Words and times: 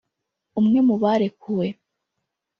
umwe 0.59 0.79
mu 0.87 0.95
barekuwe 1.01 1.67